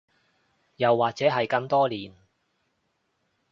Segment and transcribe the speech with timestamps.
[0.77, 2.11] 又或者係更多年